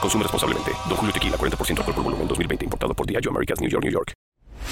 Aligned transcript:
Consume 0.00 0.22
responsablemente. 0.22 0.72
Don 0.88 0.96
Julio 0.96 1.12
Tequila, 1.12 1.36
40% 1.36 1.78
alcohol 1.78 1.94
por 1.94 2.04
volumen, 2.04 2.28
2020. 2.28 2.64
Importado 2.64 2.94
por 2.94 3.06
Diageo 3.06 3.30
Americas, 3.30 3.60
New 3.60 3.70
York, 3.70 3.84
New 3.84 3.92
York. 3.92 4.12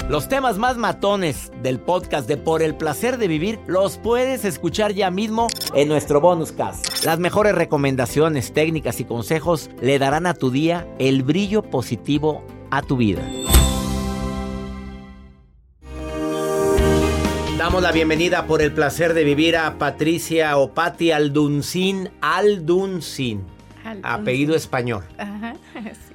Los 0.09 0.27
temas 0.27 0.57
más 0.59 0.77
matones 0.77 1.51
del 1.63 1.79
podcast 1.79 2.27
de 2.27 2.37
Por 2.37 2.61
el 2.61 2.75
Placer 2.75 3.17
de 3.17 3.27
Vivir 3.27 3.59
los 3.65 3.97
puedes 3.97 4.45
escuchar 4.45 4.93
ya 4.93 5.09
mismo 5.09 5.47
en 5.73 5.87
nuestro 5.87 6.21
bonus 6.21 6.51
cast. 6.51 7.03
Las 7.05 7.17
mejores 7.17 7.55
recomendaciones, 7.55 8.53
técnicas 8.53 8.99
y 8.99 9.05
consejos 9.05 9.71
le 9.81 9.97
darán 9.97 10.27
a 10.27 10.35
tu 10.35 10.51
día 10.51 10.85
el 10.99 11.23
brillo 11.23 11.63
positivo 11.63 12.43
a 12.69 12.83
tu 12.83 12.97
vida. 12.97 13.23
Damos 17.57 17.81
la 17.81 17.91
bienvenida 17.91 18.45
por 18.45 18.61
el 18.61 18.73
placer 18.73 19.15
de 19.15 19.23
vivir 19.23 19.57
a 19.57 19.79
Patricia 19.79 20.55
o 20.57 20.75
Patti 20.75 21.11
Alduncin. 21.11 22.11
Apellido 24.03 24.55
español. 24.55 25.03
Ajá, 25.17 25.55
sí. 25.73 26.13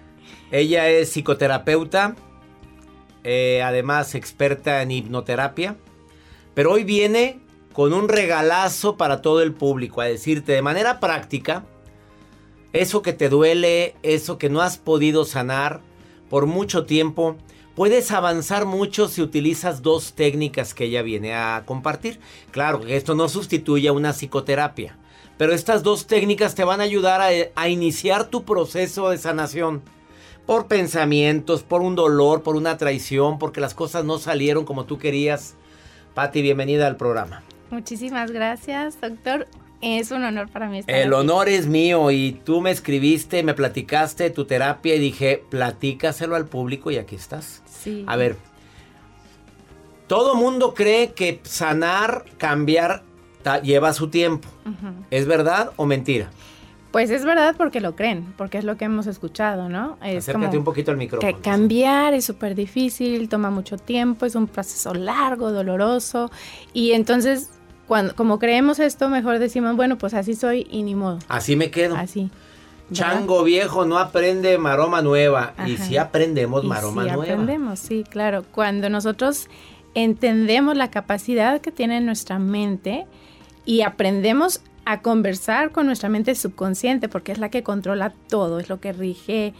Ella 0.50 0.88
es 0.88 1.10
psicoterapeuta, 1.10 2.16
eh, 3.22 3.62
además 3.62 4.14
experta 4.14 4.82
en 4.82 4.90
hipnoterapia, 4.90 5.76
pero 6.54 6.72
hoy 6.72 6.84
viene 6.84 7.40
con 7.72 7.92
un 7.92 8.08
regalazo 8.08 8.96
para 8.96 9.22
todo 9.22 9.42
el 9.42 9.52
público, 9.52 10.00
a 10.00 10.06
decirte 10.06 10.52
de 10.52 10.62
manera 10.62 10.98
práctica, 10.98 11.64
eso 12.72 13.02
que 13.02 13.12
te 13.12 13.28
duele, 13.28 13.94
eso 14.02 14.38
que 14.38 14.50
no 14.50 14.60
has 14.60 14.76
podido 14.76 15.24
sanar 15.24 15.80
por 16.28 16.46
mucho 16.46 16.84
tiempo, 16.84 17.36
puedes 17.74 18.10
avanzar 18.10 18.66
mucho 18.66 19.08
si 19.08 19.22
utilizas 19.22 19.82
dos 19.82 20.14
técnicas 20.14 20.74
que 20.74 20.84
ella 20.84 21.02
viene 21.02 21.34
a 21.34 21.62
compartir. 21.66 22.20
Claro, 22.50 22.82
esto 22.86 23.14
no 23.14 23.28
sustituye 23.28 23.88
a 23.88 23.92
una 23.92 24.12
psicoterapia, 24.12 24.98
pero 25.40 25.54
estas 25.54 25.82
dos 25.82 26.06
técnicas 26.06 26.54
te 26.54 26.64
van 26.64 26.82
a 26.82 26.84
ayudar 26.84 27.22
a, 27.22 27.30
a 27.54 27.68
iniciar 27.70 28.26
tu 28.26 28.44
proceso 28.44 29.08
de 29.08 29.16
sanación 29.16 29.80
por 30.44 30.66
pensamientos, 30.66 31.62
por 31.62 31.80
un 31.80 31.94
dolor, 31.94 32.42
por 32.42 32.56
una 32.56 32.76
traición, 32.76 33.38
porque 33.38 33.58
las 33.58 33.72
cosas 33.72 34.04
no 34.04 34.18
salieron 34.18 34.66
como 34.66 34.84
tú 34.84 34.98
querías. 34.98 35.54
Patti, 36.12 36.42
bienvenida 36.42 36.86
al 36.86 36.98
programa. 36.98 37.42
Muchísimas 37.70 38.32
gracias, 38.32 39.00
doctor. 39.00 39.48
Es 39.80 40.10
un 40.10 40.24
honor 40.24 40.50
para 40.50 40.68
mí 40.68 40.80
estar 40.80 40.94
El 40.94 41.06
aquí. 41.06 41.14
honor 41.14 41.48
es 41.48 41.66
mío 41.66 42.10
y 42.10 42.32
tú 42.44 42.60
me 42.60 42.70
escribiste, 42.70 43.42
me 43.42 43.54
platicaste 43.54 44.24
de 44.24 44.30
tu 44.30 44.44
terapia 44.44 44.94
y 44.94 44.98
dije, 44.98 45.42
platícaselo 45.48 46.36
al 46.36 46.48
público 46.48 46.90
y 46.90 46.98
aquí 46.98 47.16
estás. 47.16 47.62
Sí. 47.64 48.04
A 48.06 48.16
ver, 48.16 48.36
todo 50.06 50.34
mundo 50.34 50.74
cree 50.74 51.12
que 51.14 51.40
sanar, 51.44 52.26
cambiar, 52.36 53.04
lleva 53.62 53.92
su 53.92 54.08
tiempo. 54.08 54.48
¿Es 55.10 55.26
verdad 55.26 55.70
o 55.76 55.86
mentira? 55.86 56.30
Pues 56.90 57.10
es 57.10 57.24
verdad 57.24 57.54
porque 57.56 57.80
lo 57.80 57.94
creen, 57.94 58.32
porque 58.36 58.58
es 58.58 58.64
lo 58.64 58.76
que 58.76 58.84
hemos 58.84 59.06
escuchado, 59.06 59.68
¿no? 59.68 59.96
Es 60.02 60.24
Acércate 60.24 60.46
como 60.46 60.58
un 60.58 60.64
poquito 60.64 60.90
al 60.90 60.96
micrófono. 60.96 61.32
que 61.36 61.40
cambiar 61.40 62.14
es 62.14 62.24
súper 62.24 62.56
difícil, 62.56 63.28
toma 63.28 63.48
mucho 63.50 63.76
tiempo, 63.78 64.26
es 64.26 64.34
un 64.34 64.48
proceso 64.48 64.92
largo, 64.92 65.52
doloroso. 65.52 66.32
Y 66.72 66.90
entonces, 66.92 67.50
cuando, 67.86 68.16
como 68.16 68.40
creemos 68.40 68.80
esto, 68.80 69.08
mejor 69.08 69.38
decimos, 69.38 69.76
bueno, 69.76 69.98
pues 69.98 70.14
así 70.14 70.34
soy 70.34 70.66
y 70.68 70.82
ni 70.82 70.96
modo. 70.96 71.20
Así 71.28 71.54
me 71.54 71.70
quedo. 71.70 71.96
Así. 71.96 72.22
¿verdad? 72.22 72.38
Chango 72.92 73.44
viejo 73.44 73.84
no 73.84 73.96
aprende 73.98 74.58
maroma 74.58 75.00
nueva. 75.00 75.54
Y 75.64 75.76
si 75.76 75.96
aprendemos 75.96 76.64
Y 76.64 76.66
maroma 76.66 77.04
sí, 77.04 77.08
nueva. 77.10 77.22
aprendemos, 77.22 77.78
sí, 77.78 78.02
claro. 78.10 78.42
Cuando 78.50 78.90
nosotros 78.90 79.46
entendemos 79.94 80.76
la 80.76 80.90
capacidad 80.90 81.60
que 81.60 81.70
tiene 81.70 82.00
nuestra 82.00 82.40
mente 82.40 83.06
y 83.64 83.82
aprendemos 83.82 84.60
a 84.84 85.02
conversar 85.02 85.70
con 85.72 85.86
nuestra 85.86 86.08
mente 86.08 86.34
subconsciente, 86.34 87.08
porque 87.08 87.32
es 87.32 87.38
la 87.38 87.50
que 87.50 87.62
controla 87.62 88.12
todo, 88.28 88.58
es 88.60 88.68
lo 88.68 88.80
que 88.80 88.92
rige 88.92 89.52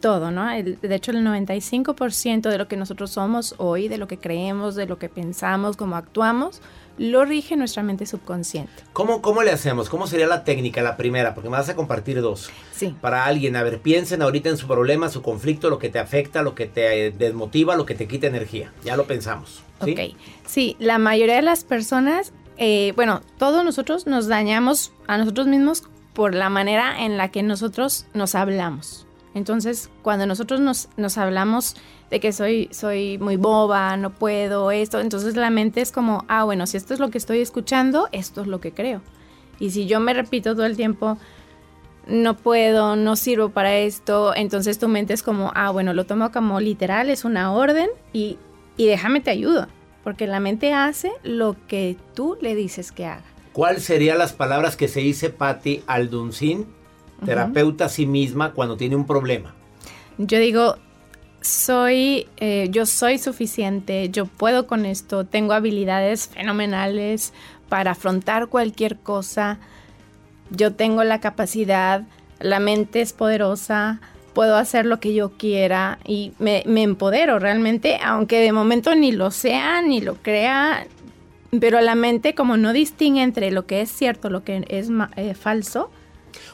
todo, 0.00 0.30
¿no? 0.30 0.48
El- 0.50 0.78
de 0.80 0.94
hecho, 0.94 1.10
el 1.10 1.24
95% 1.24 2.48
de 2.50 2.58
lo 2.58 2.68
que 2.68 2.76
nosotros 2.76 3.10
somos 3.10 3.54
hoy, 3.58 3.88
de 3.88 3.98
lo 3.98 4.06
que 4.06 4.16
creemos, 4.18 4.76
de 4.76 4.86
lo 4.86 4.98
que 4.98 5.08
pensamos, 5.08 5.76
cómo 5.76 5.96
actuamos, 5.96 6.60
lo 6.98 7.24
rige 7.24 7.56
nuestra 7.56 7.82
mente 7.82 8.06
subconsciente. 8.06 8.72
¿Cómo, 8.92 9.22
¿Cómo 9.22 9.42
le 9.42 9.50
hacemos? 9.52 9.88
¿Cómo 9.88 10.06
sería 10.06 10.26
la 10.26 10.42
técnica, 10.44 10.82
la 10.82 10.96
primera? 10.96 11.34
Porque 11.34 11.48
me 11.50 11.56
vas 11.56 11.68
a 11.68 11.76
compartir 11.76 12.20
dos. 12.20 12.50
Sí. 12.72 12.94
Para 13.00 13.24
alguien, 13.24 13.54
a 13.56 13.62
ver, 13.62 13.80
piensen 13.80 14.22
ahorita 14.22 14.48
en 14.48 14.56
su 14.56 14.66
problema, 14.66 15.08
su 15.08 15.22
conflicto, 15.22 15.68
lo 15.70 15.78
que 15.78 15.88
te 15.90 15.98
afecta, 15.98 16.42
lo 16.42 16.54
que 16.54 16.66
te 16.66 17.06
eh, 17.06 17.10
desmotiva, 17.10 17.76
lo 17.76 17.86
que 17.86 17.94
te 17.94 18.06
quita 18.08 18.26
energía. 18.28 18.72
Ya 18.84 18.96
lo 18.96 19.04
pensamos. 19.04 19.62
¿sí? 19.84 19.92
Ok, 19.92 20.16
sí, 20.46 20.76
la 20.80 20.98
mayoría 20.98 21.36
de 21.36 21.42
las 21.42 21.62
personas, 21.62 22.32
eh, 22.58 22.92
bueno, 22.96 23.22
todos 23.38 23.64
nosotros 23.64 24.06
nos 24.06 24.26
dañamos 24.26 24.92
a 25.06 25.16
nosotros 25.16 25.46
mismos 25.46 25.84
por 26.12 26.34
la 26.34 26.50
manera 26.50 27.04
en 27.04 27.16
la 27.16 27.30
que 27.30 27.42
nosotros 27.44 28.06
nos 28.12 28.34
hablamos. 28.34 29.06
Entonces, 29.34 29.90
cuando 30.02 30.26
nosotros 30.26 30.60
nos, 30.60 30.88
nos 30.96 31.16
hablamos 31.16 31.76
de 32.10 32.18
que 32.18 32.32
soy, 32.32 32.68
soy 32.72 33.18
muy 33.18 33.36
boba, 33.36 33.96
no 33.96 34.10
puedo, 34.10 34.72
esto, 34.72 34.98
entonces 34.98 35.36
la 35.36 35.50
mente 35.50 35.80
es 35.80 35.92
como, 35.92 36.24
ah, 36.26 36.42
bueno, 36.42 36.66
si 36.66 36.76
esto 36.76 36.94
es 36.94 37.00
lo 37.00 37.10
que 37.10 37.18
estoy 37.18 37.40
escuchando, 37.40 38.08
esto 38.10 38.40
es 38.40 38.48
lo 38.48 38.60
que 38.60 38.72
creo. 38.72 39.02
Y 39.60 39.70
si 39.70 39.86
yo 39.86 40.00
me 40.00 40.12
repito 40.12 40.54
todo 40.54 40.66
el 40.66 40.76
tiempo, 40.76 41.18
no 42.08 42.36
puedo, 42.36 42.96
no 42.96 43.14
sirvo 43.14 43.50
para 43.50 43.76
esto, 43.76 44.34
entonces 44.34 44.78
tu 44.80 44.88
mente 44.88 45.12
es 45.12 45.22
como, 45.22 45.52
ah, 45.54 45.70
bueno, 45.70 45.92
lo 45.94 46.06
tomo 46.06 46.32
como 46.32 46.58
literal, 46.58 47.10
es 47.10 47.24
una 47.24 47.52
orden 47.52 47.90
y, 48.12 48.38
y 48.76 48.86
déjame 48.86 49.20
te 49.20 49.30
ayudo, 49.30 49.68
porque 50.04 50.26
la 50.26 50.40
mente 50.40 50.72
hace 50.72 51.12
lo 51.22 51.56
que 51.66 51.96
tú 52.14 52.36
le 52.40 52.54
dices 52.54 52.92
que 52.92 53.06
haga. 53.06 53.24
¿Cuáles 53.52 53.84
serían 53.84 54.18
las 54.18 54.32
palabras 54.32 54.76
que 54.76 54.88
se 54.88 55.00
dice 55.00 55.30
Patti 55.30 55.82
Alduncin, 55.86 56.66
terapeuta 57.24 57.86
a 57.86 57.88
sí 57.88 58.06
misma, 58.06 58.52
cuando 58.52 58.76
tiene 58.76 58.94
un 58.94 59.06
problema? 59.06 59.54
Yo 60.18 60.38
digo, 60.38 60.76
soy, 61.40 62.28
eh, 62.36 62.68
yo 62.70 62.86
soy 62.86 63.18
suficiente, 63.18 64.10
yo 64.10 64.26
puedo 64.26 64.66
con 64.66 64.86
esto, 64.86 65.24
tengo 65.24 65.52
habilidades 65.52 66.28
fenomenales 66.28 67.32
para 67.68 67.92
afrontar 67.92 68.48
cualquier 68.48 68.98
cosa, 68.98 69.58
yo 70.50 70.74
tengo 70.74 71.04
la 71.04 71.20
capacidad, 71.20 72.02
la 72.40 72.60
mente 72.60 73.00
es 73.00 73.12
poderosa, 73.12 74.00
puedo 74.38 74.54
hacer 74.54 74.86
lo 74.86 75.00
que 75.00 75.14
yo 75.14 75.30
quiera 75.30 75.98
y 76.04 76.30
me, 76.38 76.62
me 76.64 76.84
empodero 76.84 77.40
realmente, 77.40 77.98
aunque 78.00 78.38
de 78.38 78.52
momento 78.52 78.94
ni 78.94 79.10
lo 79.10 79.32
sea, 79.32 79.82
ni 79.82 80.00
lo 80.00 80.14
crea, 80.14 80.86
pero 81.58 81.80
la 81.80 81.96
mente 81.96 82.36
como 82.36 82.56
no 82.56 82.72
distingue 82.72 83.24
entre 83.24 83.50
lo 83.50 83.66
que 83.66 83.80
es 83.80 83.90
cierto, 83.90 84.30
lo 84.30 84.44
que 84.44 84.64
es 84.68 84.90
eh, 85.16 85.34
falso, 85.34 85.90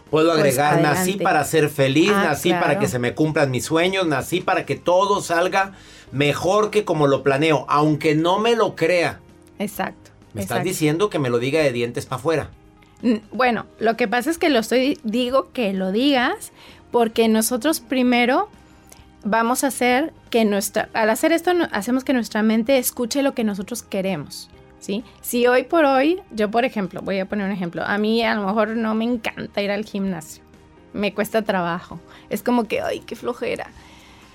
Puedo 0.08 0.28
Pues, 0.28 0.38
agregar, 0.38 0.80
nací 0.80 1.00
adelante. 1.00 1.24
para 1.24 1.44
ser 1.44 1.68
feliz, 1.68 2.10
Ah, 2.14 2.24
nací 2.28 2.54
para 2.54 2.78
que 2.78 2.88
se 2.88 2.98
me 2.98 3.12
cumplan 3.14 3.50
mis 3.50 3.66
sueños, 3.66 4.06
nací 4.06 4.40
para 4.40 4.64
que 4.64 4.76
todo 4.76 5.20
salga 5.20 5.72
mejor 6.10 6.70
que 6.70 6.86
como 6.86 7.06
lo 7.06 7.22
planeo, 7.22 7.66
aunque 7.68 8.14
no 8.14 8.38
me 8.38 8.56
lo 8.56 8.76
crea. 8.76 9.20
exacto. 9.58 10.10
Me 10.32 10.40
estás 10.40 10.64
diciendo 10.64 11.10
que 11.10 11.18
me 11.18 11.28
lo 11.28 11.38
diga 11.38 11.60
de 11.60 11.70
dientes 11.70 12.06
para 12.06 12.18
afuera. 12.18 12.50
Bueno, 13.30 13.66
lo 13.78 13.98
que 13.98 14.08
pasa 14.08 14.30
es 14.30 14.38
que 14.38 14.48
lo 14.48 14.60
estoy, 14.60 14.98
digo 15.04 15.52
que 15.52 15.74
lo 15.74 15.92
digas 15.92 16.52
porque 16.94 17.26
nosotros 17.26 17.80
primero 17.80 18.48
vamos 19.24 19.64
a 19.64 19.66
hacer 19.66 20.12
que 20.30 20.44
nuestra, 20.44 20.90
al 20.92 21.10
hacer 21.10 21.32
esto 21.32 21.50
hacemos 21.72 22.04
que 22.04 22.12
nuestra 22.12 22.44
mente 22.44 22.78
escuche 22.78 23.20
lo 23.24 23.34
que 23.34 23.42
nosotros 23.42 23.82
queremos, 23.82 24.48
¿sí? 24.78 25.02
Si 25.20 25.48
hoy 25.48 25.64
por 25.64 25.86
hoy, 25.86 26.20
yo 26.30 26.52
por 26.52 26.64
ejemplo, 26.64 27.00
voy 27.02 27.18
a 27.18 27.26
poner 27.26 27.46
un 27.46 27.50
ejemplo, 27.50 27.82
a 27.84 27.98
mí 27.98 28.22
a 28.22 28.36
lo 28.36 28.46
mejor 28.46 28.76
no 28.76 28.94
me 28.94 29.02
encanta 29.02 29.60
ir 29.60 29.72
al 29.72 29.84
gimnasio, 29.84 30.44
me 30.92 31.12
cuesta 31.12 31.42
trabajo, 31.42 31.98
es 32.30 32.44
como 32.44 32.62
que, 32.68 32.80
ay, 32.80 33.00
qué 33.00 33.16
flojera. 33.16 33.66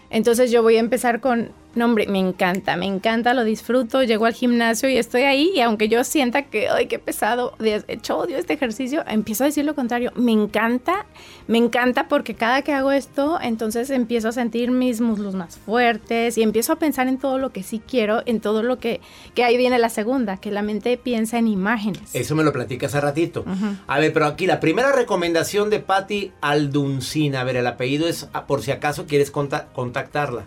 Entonces 0.09 0.51
yo 0.51 0.61
voy 0.61 0.75
a 0.75 0.79
empezar 0.81 1.21
con 1.21 1.53
No, 1.75 1.85
hombre, 1.85 2.07
me 2.07 2.17
encanta, 2.17 2.75
me 2.77 2.87
encanta, 2.87 3.35
lo 3.35 3.43
disfruto. 3.43 4.01
Llego 4.03 4.25
al 4.25 4.33
gimnasio 4.33 4.89
y 4.89 4.97
estoy 4.97 5.21
ahí 5.21 5.51
y 5.55 5.61
aunque 5.61 5.87
yo 5.87 6.03
sienta 6.03 6.43
que, 6.43 6.67
ay, 6.67 6.87
qué 6.87 6.97
pesado, 6.97 7.53
de 7.59 7.83
hecho 7.87 8.17
odio 8.17 8.37
este 8.37 8.53
ejercicio, 8.53 9.03
empiezo 9.07 9.43
a 9.43 9.47
decir 9.47 9.65
lo 9.65 9.75
contrario. 9.75 10.11
Me 10.15 10.31
encanta, 10.31 11.05
me 11.47 11.59
encanta 11.59 12.07
porque 12.07 12.33
cada 12.33 12.63
que 12.63 12.73
hago 12.73 12.91
esto, 12.91 13.37
entonces 13.41 13.91
empiezo 13.91 14.29
a 14.29 14.31
sentir 14.31 14.71
mis 14.71 14.99
muslos 14.99 15.35
más 15.35 15.57
fuertes 15.57 16.39
y 16.39 16.41
empiezo 16.41 16.73
a 16.73 16.77
pensar 16.77 17.07
en 17.07 17.19
todo 17.19 17.37
lo 17.37 17.51
que 17.51 17.61
sí 17.61 17.79
quiero, 17.85 18.23
en 18.25 18.41
todo 18.41 18.63
lo 18.63 18.79
que, 18.79 18.99
que 19.35 19.43
ahí 19.43 19.55
viene 19.55 19.77
la 19.77 19.89
segunda, 19.89 20.37
que 20.37 20.49
la 20.49 20.63
mente 20.63 20.97
piensa 20.97 21.37
en 21.37 21.47
imágenes. 21.47 22.15
Eso 22.15 22.35
me 22.35 22.43
lo 22.43 22.51
platicas 22.51 22.95
hace 22.95 23.01
ratito. 23.01 23.45
A 23.85 23.99
ver, 23.99 24.11
pero 24.11 24.25
aquí 24.25 24.47
la 24.47 24.59
primera 24.59 24.91
recomendación 24.91 25.69
de 25.69 25.79
Patti 25.79 26.31
Alduncina, 26.41 27.41
a 27.41 27.43
ver, 27.43 27.57
el 27.57 27.67
apellido 27.67 28.07
es, 28.07 28.27
ah, 28.33 28.47
por 28.47 28.63
si 28.63 28.71
acaso 28.71 29.05
quieres 29.05 29.29
contactarla. 29.29 30.45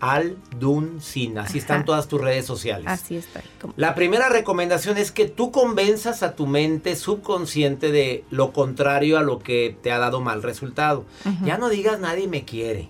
Alduncin. 0.00 1.38
Así 1.38 1.58
están 1.58 1.84
todas 1.84 2.08
tus 2.08 2.20
redes 2.20 2.46
sociales. 2.46 2.86
Así 2.88 3.16
está. 3.16 3.42
La 3.76 3.94
primera 3.94 4.28
recomendación 4.28 4.96
es 4.96 5.12
que 5.12 5.26
tú 5.26 5.52
convenzas 5.52 6.22
a 6.22 6.34
tu 6.34 6.46
mente 6.46 6.96
subconsciente 6.96 7.92
de 7.92 8.24
lo 8.30 8.52
contrario 8.52 9.18
a 9.18 9.22
lo 9.22 9.38
que 9.38 9.76
te 9.82 9.92
ha 9.92 9.98
dado 9.98 10.20
mal 10.20 10.42
resultado. 10.42 11.04
Ya 11.44 11.58
no 11.58 11.68
digas 11.68 12.00
nadie 12.00 12.28
me 12.28 12.44
quiere. 12.44 12.88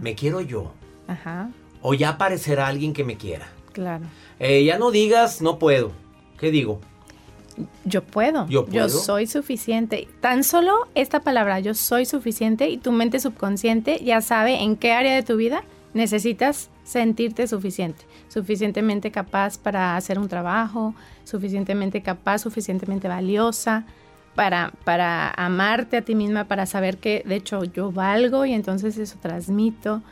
Me 0.00 0.14
quiero 0.14 0.40
yo. 0.40 0.72
Ajá. 1.06 1.50
O 1.80 1.94
ya 1.94 2.10
aparecerá 2.10 2.66
alguien 2.66 2.92
que 2.92 3.04
me 3.04 3.16
quiera. 3.16 3.48
Claro. 3.72 4.04
Eh, 4.38 4.64
ya 4.64 4.78
no 4.78 4.90
digas 4.90 5.40
no 5.40 5.58
puedo. 5.58 5.92
¿Qué 6.38 6.50
digo? 6.50 6.80
Yo 7.84 8.02
puedo. 8.02 8.48
Yo 8.48 8.64
puedo. 8.66 8.88
Yo 8.88 8.88
soy 8.88 9.26
suficiente. 9.26 10.08
Tan 10.20 10.44
solo 10.44 10.88
esta 10.94 11.20
palabra, 11.20 11.60
yo 11.60 11.74
soy 11.74 12.04
suficiente, 12.04 12.68
y 12.68 12.78
tu 12.78 12.92
mente 12.92 13.20
subconsciente 13.20 14.00
ya 14.02 14.20
sabe 14.20 14.62
en 14.62 14.76
qué 14.76 14.92
área 14.92 15.14
de 15.14 15.22
tu 15.22 15.36
vida 15.36 15.62
necesitas 15.94 16.70
sentirte 16.82 17.46
suficiente, 17.46 18.04
suficientemente 18.28 19.10
capaz 19.10 19.56
para 19.56 19.96
hacer 19.96 20.18
un 20.18 20.28
trabajo, 20.28 20.94
suficientemente 21.24 22.02
capaz, 22.02 22.40
suficientemente 22.40 23.08
valiosa, 23.08 23.86
para, 24.34 24.72
para 24.84 25.30
amarte 25.30 25.96
a 25.96 26.02
ti 26.02 26.14
misma, 26.14 26.44
para 26.44 26.66
saber 26.66 26.98
que 26.98 27.22
de 27.24 27.36
hecho 27.36 27.64
yo 27.64 27.92
valgo 27.92 28.44
y 28.44 28.52
entonces 28.52 28.98
eso 28.98 29.16
transmito. 29.20 30.02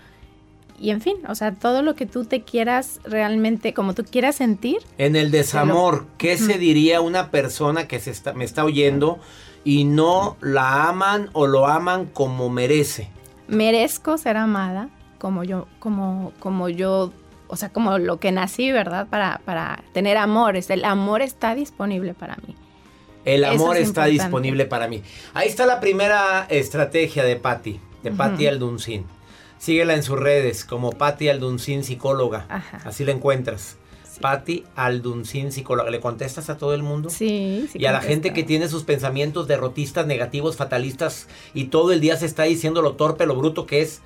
Y 0.81 0.91
en 0.91 1.01
fin, 1.01 1.17
o 1.29 1.35
sea, 1.35 1.53
todo 1.53 1.83
lo 1.83 1.95
que 1.95 2.07
tú 2.07 2.25
te 2.25 2.43
quieras 2.43 3.01
realmente, 3.05 3.75
como 3.75 3.95
tú 3.95 4.05
quieras 4.05 4.37
sentir. 4.37 4.79
En 4.99 5.15
el 5.17 5.31
desamor, 5.31 6.07
¿qué 6.19 6.37
se 6.37 6.59
diría 6.59 7.01
una 7.01 7.31
persona 7.31 7.87
que 7.87 8.01
se 8.01 8.11
está, 8.11 8.33
me 8.33 8.45
está 8.45 8.65
oyendo 8.65 9.21
y 9.65 9.85
no 9.85 10.37
la 10.41 10.89
aman 10.89 11.31
o 11.35 11.47
lo 11.47 11.67
aman 11.67 12.07
como 12.07 12.49
merece? 12.49 13.11
Merezco 13.47 14.19
ser 14.19 14.37
amada, 14.37 14.89
como 15.23 15.45
yo, 15.45 15.69
como, 15.79 16.33
como 16.41 16.69
yo, 16.69 17.13
o 17.47 17.55
sea, 17.55 17.69
como 17.69 17.97
lo 17.99 18.19
que 18.19 18.33
nací, 18.33 18.73
¿verdad? 18.73 19.07
Para, 19.09 19.41
para 19.45 19.85
tener 19.93 20.17
amores. 20.17 20.69
El 20.69 20.85
amor 20.85 21.23
está 21.23 21.55
disponible 21.55 22.13
para 22.13 22.35
mí. 22.45 22.57
El 23.25 23.45
amor 23.45 23.77
está 23.77 24.07
disponible 24.07 24.65
para 24.65 24.89
mí. 24.89 25.01
Ahí 25.33 25.47
está 25.47 25.65
la 25.65 25.79
primera 25.79 26.45
estrategia 26.49 27.23
de 27.23 27.37
Patti, 27.37 27.79
de 28.03 28.11
Patti 28.11 28.49
Alduncin. 28.49 29.05
Síguela 29.59 29.95
en 29.95 30.03
sus 30.03 30.19
redes 30.19 30.65
como 30.65 30.91
Patti 30.91 31.29
Alduncin 31.29 31.85
psicóloga. 31.85 32.49
Así 32.85 33.05
la 33.05 33.13
encuentras. 33.13 33.77
Sí. 34.03 34.19
Patti 34.21 34.65
Alduncin 34.75 35.53
psicóloga. 35.53 35.89
¿Le 35.91 36.01
contestas 36.01 36.51
a 36.51 36.59
todo 36.59 36.75
el 36.75 36.83
mundo? 36.83 37.11
Sí, 37.11 37.69
sí. 37.71 37.79
Y 37.79 37.87
a 37.87 37.93
la 37.93 38.01
gente 38.01 38.33
que 38.33 38.43
tiene 38.43 38.67
sus 38.67 38.83
pensamientos 38.83 39.47
derrotistas, 39.47 40.05
negativos, 40.05 40.57
fatalistas 40.57 41.29
y 41.55 41.67
todo 41.67 41.93
el 41.93 42.01
día 42.01 42.17
se 42.17 42.27
está 42.27 42.43
diciendo 42.43 42.83
lo 42.83 42.97
torpe, 42.97 43.25
lo 43.25 43.37
bruto 43.37 43.67
que 43.67 43.83
es 43.83 44.03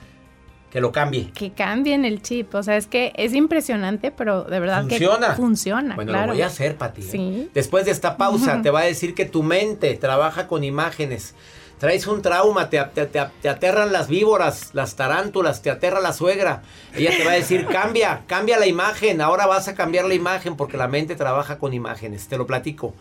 que 0.71 0.81
lo 0.81 0.93
cambie. 0.93 1.31
Que 1.33 1.53
cambien 1.53 2.05
el 2.05 2.23
chip. 2.23 2.55
O 2.55 2.63
sea, 2.63 2.77
es 2.77 2.87
que 2.87 3.13
es 3.17 3.35
impresionante, 3.35 4.11
pero 4.11 4.45
de 4.45 4.61
verdad 4.61 4.83
funciona. 4.83 5.29
que 5.29 5.35
funciona. 5.35 5.95
Bueno, 5.95 6.13
lo 6.13 6.27
voy 6.33 6.43
a 6.43 6.47
hacer, 6.47 6.77
Pati. 6.77 7.03
¿eh? 7.03 7.09
Sí. 7.11 7.51
Después 7.55 7.85
de 7.85 7.93
esta 7.93 8.17
pausa, 8.17 8.63
te 8.63 8.71
va 8.71 8.81
a 8.81 8.85
decir 8.85 9.15
que 9.15 9.25
tu 9.25 9.43
mente 9.43 9.95
trabaja 9.95 10.47
con 10.47 10.65
imágenes. 10.65 11.35
Traes 11.79 12.07
un 12.07 12.23
trauma, 12.23 12.71
te, 12.71 12.83
te, 12.83 13.49
aterran 13.49 13.93
las 13.93 14.09
víboras, 14.09 14.71
las 14.73 14.97
tarántulas, 14.97 15.61
te 15.61 15.71
aterra 15.71 16.01
la 16.01 16.15
suegra. 16.15 16.63
Ella 16.95 17.11
te 17.11 17.25
va 17.25 17.33
a 17.33 17.35
decir, 17.35 17.67
cambia, 17.71 18.23
cambia 18.27 18.59
la 18.59 18.67
imagen. 18.67 19.21
Ahora 19.21 19.47
vas 19.47 19.69
a 19.69 19.75
cambiar 19.75 20.07
la 20.07 20.15
imagen 20.15 20.57
porque 20.57 20.79
la 20.79 20.89
mente 20.89 21.17
trabaja 21.17 21.59
con 21.59 21.75
imágenes. 21.75 22.29
Te 22.29 22.39
lo 22.39 22.47
platico. 22.47 22.95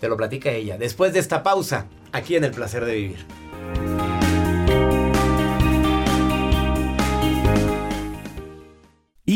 Te 0.00 0.08
lo 0.08 0.16
platica 0.16 0.50
ella. 0.50 0.76
Después 0.76 1.12
de 1.12 1.20
esta 1.20 1.42
pausa, 1.42 1.86
aquí 2.12 2.36
en 2.36 2.44
El 2.44 2.50
Placer 2.50 2.84
de 2.84 2.94
Vivir. 2.94 3.24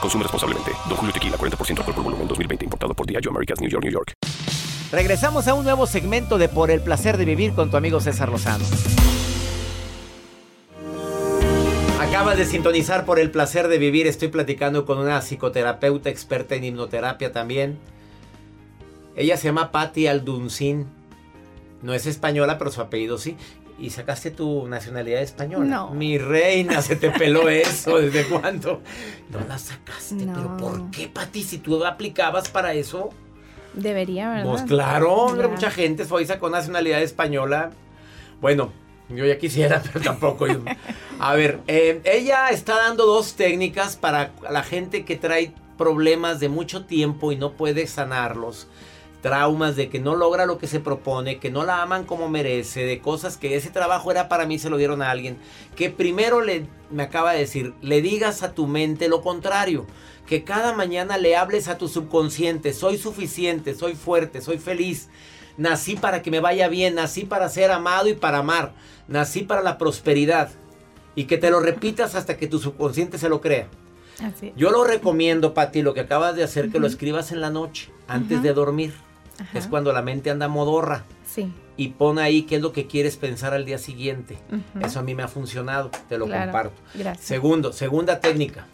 Consume 0.00 0.22
responsablemente. 0.22 0.72
Don 0.88 0.96
Julio 0.96 1.12
Tequila, 1.12 1.36
40% 1.36 1.78
alcohol 1.78 1.94
por 1.94 2.04
volumen, 2.04 2.28
2020. 2.28 2.64
Importado 2.64 2.94
por 2.94 3.06
Diageo 3.06 3.30
Americas, 3.30 3.60
New 3.60 3.70
York, 3.70 3.84
New 3.84 3.92
York. 3.92 4.12
Regresamos 4.90 5.48
a 5.48 5.54
un 5.54 5.64
nuevo 5.64 5.86
segmento 5.86 6.38
de 6.38 6.48
Por 6.48 6.70
el 6.70 6.80
Placer 6.80 7.18
de 7.18 7.26
Vivir 7.26 7.52
con 7.52 7.70
tu 7.70 7.76
amigo 7.76 8.00
César 8.00 8.30
Lozano. 8.30 8.64
Acabas 12.00 12.38
de 12.38 12.46
sintonizar 12.46 13.04
Por 13.04 13.18
el 13.18 13.30
Placer 13.30 13.68
de 13.68 13.76
Vivir. 13.76 14.06
Estoy 14.06 14.28
platicando 14.28 14.86
con 14.86 14.98
una 14.98 15.20
psicoterapeuta 15.20 16.08
experta 16.08 16.54
en 16.54 16.64
hipnoterapia 16.64 17.32
también. 17.32 17.78
Ella 19.14 19.36
se 19.36 19.48
llama 19.48 19.72
Patti 19.72 20.06
Alduncin. 20.06 20.86
No 21.82 21.92
es 21.92 22.06
española, 22.06 22.56
pero 22.56 22.70
su 22.70 22.80
apellido 22.80 23.18
sí. 23.18 23.36
¿Y 23.78 23.90
sacaste 23.90 24.32
tu 24.32 24.66
nacionalidad 24.66 25.22
española? 25.22 25.64
No. 25.64 25.90
Mi 25.90 26.18
reina, 26.18 26.82
se 26.82 26.96
te 26.96 27.10
peló 27.10 27.48
eso. 27.48 27.98
¿Desde 27.98 28.24
cuándo? 28.24 28.82
No 29.30 29.38
la 29.46 29.58
sacaste. 29.58 30.16
¿Pero 30.16 30.56
por 30.56 30.90
qué, 30.90 31.08
Patti? 31.08 31.42
Si 31.42 31.58
tú 31.58 31.84
aplicabas 31.84 32.48
para 32.48 32.74
eso. 32.74 33.10
Debería, 33.74 34.28
¿verdad? 34.30 34.50
Pues 34.50 34.62
claro, 34.62 35.12
hombre, 35.12 35.46
mucha 35.46 35.70
gente 35.70 36.04
fue 36.04 36.26
con 36.38 36.52
nacionalidad 36.52 37.00
española. 37.02 37.70
Bueno, 38.40 38.72
yo 39.08 39.24
ya 39.24 39.38
quisiera, 39.38 39.80
pero 39.92 40.04
tampoco. 40.04 40.46
A 41.20 41.34
ver, 41.34 41.60
eh, 41.68 42.00
ella 42.04 42.48
está 42.50 42.76
dando 42.76 43.06
dos 43.06 43.34
técnicas 43.34 43.96
para 43.96 44.32
la 44.50 44.62
gente 44.62 45.04
que 45.04 45.16
trae 45.16 45.52
problemas 45.76 46.40
de 46.40 46.48
mucho 46.48 46.84
tiempo 46.84 47.30
y 47.30 47.36
no 47.36 47.52
puede 47.52 47.86
sanarlos. 47.86 48.66
Traumas 49.20 49.74
de 49.74 49.88
que 49.88 49.98
no 49.98 50.14
logra 50.14 50.46
lo 50.46 50.58
que 50.58 50.68
se 50.68 50.78
propone, 50.78 51.38
que 51.38 51.50
no 51.50 51.64
la 51.64 51.82
aman 51.82 52.04
como 52.04 52.28
merece, 52.28 52.84
de 52.84 53.00
cosas 53.00 53.36
que 53.36 53.56
ese 53.56 53.70
trabajo 53.70 54.10
era 54.10 54.28
para 54.28 54.46
mí, 54.46 54.58
se 54.58 54.70
lo 54.70 54.76
dieron 54.76 55.02
a 55.02 55.10
alguien. 55.10 55.38
Que 55.74 55.90
primero 55.90 56.40
le, 56.40 56.66
me 56.90 57.02
acaba 57.02 57.32
de 57.32 57.40
decir, 57.40 57.74
le 57.82 58.00
digas 58.00 58.42
a 58.42 58.52
tu 58.52 58.66
mente 58.66 59.08
lo 59.08 59.22
contrario 59.22 59.86
que 60.28 60.44
cada 60.44 60.74
mañana 60.74 61.16
le 61.16 61.36
hables 61.36 61.68
a 61.68 61.78
tu 61.78 61.88
subconsciente, 61.88 62.74
soy 62.74 62.98
suficiente, 62.98 63.74
soy 63.74 63.94
fuerte, 63.94 64.42
soy 64.42 64.58
feliz. 64.58 65.08
Nací 65.56 65.96
para 65.96 66.22
que 66.22 66.30
me 66.30 66.40
vaya 66.40 66.68
bien, 66.68 66.94
nací 66.94 67.24
para 67.24 67.48
ser 67.48 67.70
amado 67.70 68.08
y 68.08 68.14
para 68.14 68.38
amar, 68.38 68.74
nací 69.08 69.42
para 69.42 69.62
la 69.62 69.78
prosperidad. 69.78 70.50
Y 71.14 71.24
que 71.24 71.38
te 71.38 71.50
lo 71.50 71.60
repitas 71.60 72.14
hasta 72.14 72.36
que 72.36 72.46
tu 72.46 72.58
subconsciente 72.58 73.18
se 73.18 73.30
lo 73.30 73.40
crea. 73.40 73.68
Yo 74.54 74.70
lo 74.70 74.84
recomiendo, 74.84 75.54
Pati, 75.54 75.80
lo 75.82 75.94
que 75.94 76.00
acabas 76.00 76.36
de 76.36 76.44
hacer, 76.44 76.70
que 76.70 76.78
lo 76.78 76.86
escribas 76.86 77.32
en 77.32 77.40
la 77.40 77.50
noche, 77.50 77.90
antes 78.06 78.42
de 78.42 78.52
dormir. 78.52 78.94
Es 79.54 79.66
cuando 79.66 79.92
la 79.92 80.02
mente 80.02 80.30
anda 80.30 80.48
modorra. 80.48 81.04
Sí. 81.26 81.52
Y 81.76 81.88
pon 81.88 82.18
ahí 82.18 82.42
qué 82.42 82.56
es 82.56 82.62
lo 82.62 82.72
que 82.72 82.86
quieres 82.86 83.16
pensar 83.16 83.54
al 83.54 83.64
día 83.64 83.78
siguiente. 83.78 84.38
Eso 84.80 84.98
a 84.98 85.02
mí 85.02 85.14
me 85.14 85.22
ha 85.22 85.28
funcionado, 85.28 85.90
te 86.08 86.18
lo 86.18 86.28
comparto. 86.28 86.80
Gracias. 86.94 87.24
Segundo, 87.24 87.72
segunda 87.72 88.20
técnica. 88.20 88.66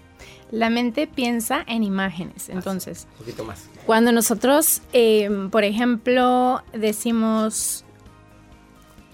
La 0.50 0.70
mente 0.70 1.06
piensa 1.06 1.64
en 1.66 1.82
imágenes, 1.82 2.48
entonces. 2.48 3.08
Un 3.12 3.18
poquito 3.18 3.44
más. 3.44 3.68
Cuando 3.86 4.12
nosotros, 4.12 4.82
eh, 4.92 5.48
por 5.50 5.64
ejemplo, 5.64 6.62
decimos, 6.72 7.84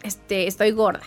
este, 0.02 0.46
estoy 0.46 0.72
gorda, 0.72 1.02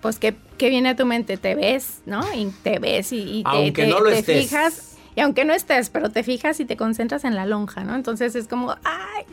pues 0.00 0.18
¿qué, 0.18 0.34
qué 0.56 0.70
viene 0.70 0.90
a 0.90 0.96
tu 0.96 1.04
mente? 1.04 1.36
Te 1.36 1.54
ves, 1.54 2.00
¿no? 2.06 2.22
Y 2.34 2.46
te 2.62 2.78
ves 2.78 3.12
y, 3.12 3.42
y 3.44 3.72
te, 3.72 3.86
no 3.86 4.00
lo 4.00 4.10
te 4.10 4.18
estés. 4.20 4.42
fijas. 4.44 4.96
Y 5.14 5.20
aunque 5.20 5.44
no 5.44 5.52
estés, 5.54 5.90
pero 5.90 6.10
te 6.10 6.22
fijas 6.22 6.58
y 6.60 6.64
te 6.64 6.76
concentras 6.76 7.24
en 7.24 7.34
la 7.34 7.46
lonja, 7.46 7.84
¿no? 7.84 7.94
Entonces 7.94 8.34
es 8.34 8.48
como, 8.48 8.76
¡ay! 8.84 9.24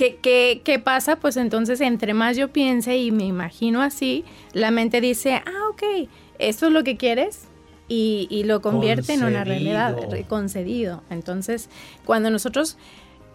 ¿Qué, 0.00 0.16
qué, 0.16 0.62
qué 0.64 0.78
pasa? 0.78 1.16
Pues 1.16 1.36
entonces, 1.36 1.82
entre 1.82 2.14
más 2.14 2.34
yo 2.34 2.48
piense 2.48 2.96
y 2.96 3.10
me 3.10 3.26
imagino 3.26 3.82
así, 3.82 4.24
la 4.54 4.70
mente 4.70 5.02
dice, 5.02 5.34
ah, 5.34 5.68
ok, 5.70 6.08
esto 6.38 6.68
es 6.68 6.72
lo 6.72 6.84
que 6.84 6.96
quieres 6.96 7.48
y, 7.86 8.26
y 8.30 8.44
lo 8.44 8.62
convierte 8.62 9.12
en 9.12 9.24
una 9.24 9.44
realidad, 9.44 9.94
Concedido. 10.26 11.02
Entonces, 11.10 11.68
cuando 12.06 12.30
nosotros 12.30 12.78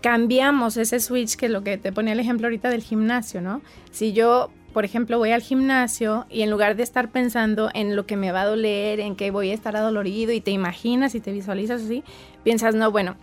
cambiamos 0.02 0.76
ese 0.78 1.00
switch, 1.00 1.36
que 1.36 1.46
es 1.46 1.52
lo 1.52 1.64
que 1.64 1.78
te 1.78 1.92
ponía 1.92 2.14
el 2.14 2.20
ejemplo 2.20 2.48
ahorita 2.48 2.72
del 2.72 2.82
gimnasio, 2.82 3.42
¿no? 3.42 3.62
Si 3.92 4.14
yo, 4.14 4.50
por 4.74 4.86
ejemplo, 4.86 5.20
voy 5.20 5.34
al 5.34 5.44
gimnasio 5.44 6.26
y 6.32 6.42
en 6.42 6.50
lugar 6.50 6.76
de 6.76 6.82
estar 6.82 7.12
pensando 7.12 7.70
en 7.76 7.96
lo 7.96 8.08
que 8.08 8.18
me 8.18 8.32
va 8.32 8.42
a 8.42 8.46
doler, 8.46 9.02
en 9.02 9.16
que 9.16 9.30
voy 9.30 9.52
a 9.52 9.54
estar 9.54 9.76
adolorido 9.76 10.32
y 10.32 10.42
te 10.42 10.50
imaginas 10.50 11.14
y 11.14 11.20
te 11.20 11.32
visualizas 11.32 11.84
así, 11.84 12.04
piensas, 12.44 12.74
no, 12.74 12.90
bueno, 12.90 13.18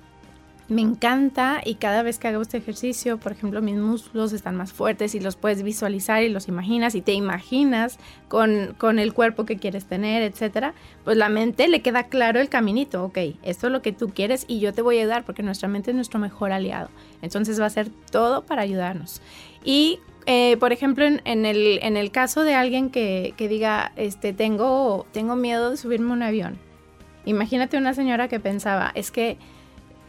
me 0.69 0.81
encanta 0.81 1.61
y 1.65 1.75
cada 1.75 2.03
vez 2.03 2.19
que 2.19 2.29
hago 2.29 2.41
este 2.43 2.57
ejercicio, 2.57 3.19
por 3.19 3.33
ejemplo, 3.33 3.61
mis 3.61 3.77
músculos 3.77 4.33
están 4.33 4.57
más 4.57 4.73
fuertes 4.73 5.15
y 5.15 5.21
los 5.21 5.37
puedes 5.37 5.63
visualizar 5.63 6.23
y 6.23 6.29
los 6.29 6.49
imaginas 6.49 6.95
y 6.95 7.03
te 7.03 7.13
imaginas 7.13 7.99
con, 8.29 8.75
con 8.79 8.99
el 8.99 9.13
cuerpo 9.13 9.45
que 9.45 9.59
quieres 9.59 9.85
tener, 9.85 10.23
etcétera, 10.23 10.75
pues 11.05 11.17
la 11.17 11.29
mente 11.29 11.69
le 11.69 11.83
queda 11.83 12.05
claro 12.05 12.41
el 12.41 12.49
caminito, 12.49 13.05
ok, 13.05 13.19
esto 13.43 13.67
es 13.67 13.73
lo 13.73 13.83
que 13.83 13.93
tú 13.93 14.11
quieres 14.11 14.45
y 14.49 14.61
yo 14.61 14.73
te 14.73 14.83
voy 14.83 14.99
a 14.99 15.01
ayudar 15.03 15.25
porque 15.25 15.43
nuestra 15.43 15.69
mente 15.69 15.91
es 15.91 15.95
nuestro 15.95 16.19
mejor 16.19 16.53
aliado. 16.53 16.89
Entonces 17.21 17.61
va 17.61 17.65
a 17.65 17.69
hacer 17.69 17.91
todo 18.11 18.45
para 18.45 18.63
ayudarnos. 18.63 19.21
Y 19.65 19.99
eh, 20.27 20.57
por 20.59 20.73
ejemplo, 20.73 21.05
en, 21.05 21.47
el, 21.47 21.81
en 21.83 21.97
el 21.97 22.11
caso 22.11 22.45
de 22.45 22.55
alguien 22.55 22.91
que, 22.91 23.35
que 23.37 23.49
diga, 23.49 23.93
este, 23.97 24.33
tengo, 24.33 25.07
tengo 25.13 25.37
miedo 25.37 25.71
de 25.71 25.77
subirme 25.77 26.13
un 26.13 26.23
avión. 26.23 26.59
Imagínate 27.25 27.77
una 27.77 27.95
señora 27.95 28.29
que 28.29 28.41
pensaba, 28.41 28.93
es 28.95 29.11
que 29.11 29.39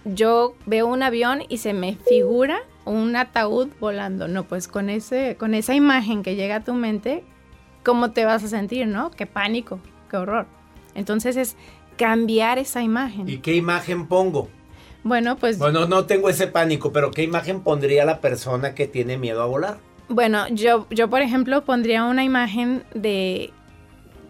yo 0.05 0.55
veo 0.65 0.87
un 0.87 1.03
avión 1.03 1.43
y 1.49 1.57
se 1.57 1.73
me 1.73 1.95
figura 1.95 2.59
un 2.85 3.15
ataúd 3.15 3.69
volando. 3.79 4.27
No, 4.27 4.43
pues 4.43 4.67
con, 4.67 4.89
ese, 4.89 5.35
con 5.37 5.53
esa 5.53 5.75
imagen 5.75 6.23
que 6.23 6.35
llega 6.35 6.57
a 6.57 6.63
tu 6.63 6.73
mente, 6.73 7.23
¿cómo 7.83 8.11
te 8.11 8.25
vas 8.25 8.43
a 8.43 8.47
sentir, 8.47 8.87
no? 8.87 9.11
Qué 9.11 9.25
pánico, 9.25 9.79
qué 10.09 10.17
horror. 10.17 10.45
Entonces 10.95 11.37
es 11.37 11.55
cambiar 11.97 12.59
esa 12.59 12.81
imagen. 12.81 13.29
¿Y 13.29 13.37
qué 13.37 13.55
imagen 13.55 14.07
pongo? 14.07 14.49
Bueno, 15.03 15.35
pues 15.37 15.57
Bueno, 15.57 15.85
no 15.85 16.05
tengo 16.05 16.29
ese 16.29 16.47
pánico, 16.47 16.93
pero 16.93 17.11
¿qué 17.11 17.23
imagen 17.23 17.61
pondría 17.61 18.05
la 18.05 18.21
persona 18.21 18.73
que 18.73 18.87
tiene 18.87 19.17
miedo 19.17 19.41
a 19.41 19.45
volar? 19.45 19.77
Bueno, 20.07 20.47
yo, 20.49 20.87
yo 20.89 21.09
por 21.09 21.21
ejemplo 21.21 21.63
pondría 21.65 22.05
una 22.05 22.23
imagen 22.23 22.83
de 22.93 23.51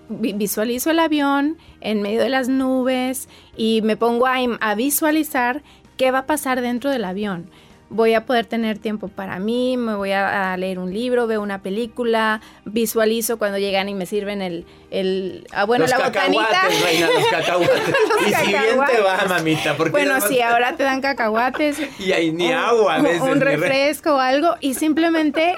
visualizo 0.09 0.91
el 0.91 0.99
avión 0.99 1.57
en 1.81 2.01
medio 2.01 2.21
de 2.21 2.29
las 2.29 2.49
nubes 2.49 3.27
y 3.57 3.81
me 3.83 3.97
pongo 3.97 4.27
a, 4.27 4.75
visualizar 4.75 5.61
qué 5.97 6.11
va 6.11 6.19
a 6.19 6.25
pasar 6.25 6.61
dentro 6.61 6.89
del 6.89 7.05
avión. 7.05 7.49
Voy 7.89 8.15
a 8.15 8.25
poder 8.25 8.47
tener 8.47 8.79
tiempo 8.79 9.07
para 9.07 9.37
mí, 9.37 9.77
me 9.77 9.93
voy 9.93 10.11
a, 10.11 10.51
a 10.53 10.57
leer 10.57 10.79
un 10.79 10.91
libro, 10.91 11.27
veo 11.27 11.41
una 11.43 11.61
película, 11.61 12.41
visualizo 12.65 13.37
cuando 13.37 13.59
llegan 13.59 13.87
y 13.87 13.93
me 13.93 14.07
sirven 14.07 14.41
el, 14.41 14.65
el 14.89 15.45
ah, 15.51 15.65
bueno, 15.65 15.83
los 15.83 15.91
la 15.91 16.05
botanita. 16.07 16.63
reina, 16.83 17.07
los 17.13 17.27
cacahuates. 17.31 17.87
Los 17.89 18.27
y 18.27 18.33
si 18.33 18.47
bien 18.47 18.63
te 18.91 18.99
va, 19.01 19.25
mamita, 19.29 19.77
porque 19.77 19.91
Bueno, 19.91 20.19
sí, 20.21 20.41
ahora 20.41 20.75
te 20.75 20.81
dan 20.83 21.01
cacahuates. 21.01 21.77
Y 21.99 22.11
hay 22.13 22.31
ni 22.31 22.47
un- 22.47 22.53
agua 22.53 22.95
a 22.95 23.01
veces. 23.01 23.21
Un 23.21 23.39
re- 23.39 23.57
refresco 23.57 24.15
o 24.15 24.19
algo 24.19 24.55
y 24.59 24.73
simplemente 24.73 25.53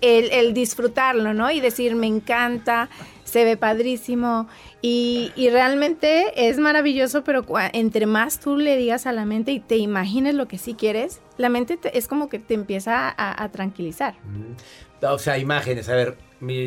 el, 0.00 0.30
el 0.30 0.54
disfrutarlo, 0.54 1.34
¿no? 1.34 1.50
Y 1.50 1.58
decir, 1.60 1.96
me 1.96 2.06
encanta, 2.06 2.88
se 3.32 3.44
ve 3.46 3.56
padrísimo 3.56 4.46
y, 4.82 5.32
y 5.36 5.48
realmente 5.48 6.48
es 6.48 6.58
maravilloso, 6.58 7.24
pero 7.24 7.46
entre 7.72 8.04
más 8.04 8.38
tú 8.40 8.58
le 8.58 8.76
digas 8.76 9.06
a 9.06 9.12
la 9.12 9.24
mente 9.24 9.52
y 9.52 9.60
te 9.60 9.78
imagines 9.78 10.34
lo 10.34 10.48
que 10.48 10.58
sí 10.58 10.74
quieres, 10.74 11.22
la 11.38 11.48
mente 11.48 11.78
te- 11.78 11.96
es 11.96 12.08
como 12.08 12.28
que 12.28 12.38
te 12.38 12.52
empieza 12.52 13.08
a, 13.08 13.42
a 13.42 13.48
tranquilizar. 13.50 14.14
Mm. 14.24 15.04
O 15.06 15.18
sea, 15.18 15.38
imágenes. 15.38 15.88
A 15.88 15.94
ver, 15.94 16.16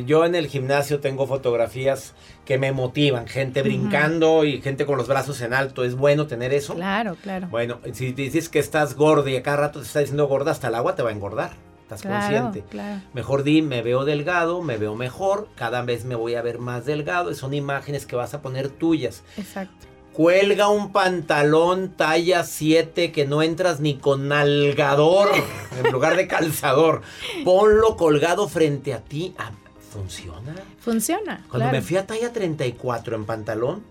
yo 0.06 0.26
en 0.26 0.34
el 0.34 0.48
gimnasio 0.48 1.00
tengo 1.00 1.28
fotografías 1.28 2.16
que 2.46 2.58
me 2.58 2.72
motivan. 2.72 3.28
Gente 3.28 3.62
brincando 3.62 4.44
y 4.44 4.60
gente 4.62 4.86
con 4.88 4.98
los 4.98 5.08
brazos 5.08 5.40
en 5.42 5.54
alto. 5.54 5.86
¿Es 5.86 5.96
bueno 5.96 6.26
tener 6.28 6.52
eso? 6.54 6.74
Claro, 6.74 7.16
claro. 7.22 7.48
Bueno, 7.50 7.80
si 7.94 8.12
dices 8.12 8.50
que 8.50 8.60
estás 8.60 8.96
gorda 8.96 9.30
y 9.30 9.36
a 9.38 9.44
cada 9.44 9.58
rato 9.58 9.80
te 9.80 9.86
está 9.86 10.00
diciendo 10.00 10.28
gorda, 10.28 10.52
hasta 10.52 10.68
el 10.68 10.76
agua 10.76 10.96
te 10.96 11.04
va 11.04 11.12
a 11.12 11.14
engordar. 11.14 11.52
Estás 11.86 12.02
Claro, 12.02 12.34
consciente. 12.36 12.68
claro. 12.70 13.02
Mejor 13.14 13.44
di, 13.44 13.62
me 13.62 13.84
veo 13.84 14.06
delgado, 14.06 14.64
me 14.64 14.78
veo 14.78 14.96
mejor, 14.96 15.48
cada 15.56 15.84
vez 15.84 16.04
me 16.04 16.16
voy 16.16 16.34
a 16.34 16.42
ver 16.42 16.58
más 16.58 16.86
delgado. 16.86 17.30
y 17.30 17.36
Son 17.36 17.54
imágenes 17.54 18.08
que 18.08 18.16
vas 18.16 18.34
a 18.34 18.42
poner 18.42 18.70
tuyas. 18.70 19.24
Exacto. 19.38 19.86
Cuelga 20.12 20.70
un 20.70 20.92
pantalón 20.92 21.90
talla 21.90 22.44
7 22.44 23.12
que 23.12 23.28
no 23.28 23.44
entras 23.44 23.82
ni 23.82 23.98
con 23.98 24.28
nalgador 24.30 25.30
en 25.86 25.92
lugar 25.92 26.16
de 26.16 26.28
calzador. 26.28 27.02
Ponlo 27.44 27.96
colgado 27.98 28.48
frente 28.48 28.94
a 28.94 29.02
ti. 29.02 29.36
Ah, 29.38 29.52
¿Funciona? 29.92 30.56
Funciona. 30.80 31.38
Cuando 31.50 31.66
claro. 31.70 31.72
me 31.74 31.82
fui 31.82 31.98
a 31.98 32.08
talla 32.08 32.34
34 32.34 33.16
en 33.16 33.26
pantalón, 33.26 33.84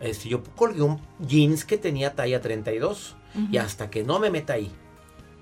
este, 0.00 0.28
yo 0.28 0.42
colgué 0.56 0.82
un 0.82 1.00
jeans 1.20 1.64
que 1.66 1.76
tenía 1.78 2.14
talla 2.14 2.40
32. 2.40 3.14
Y 3.34 3.58
ujú, 3.58 3.58
hasta 3.66 3.90
que 3.90 4.04
no 4.04 4.18
me 4.18 4.30
meta 4.30 4.54
ahí. 4.54 4.70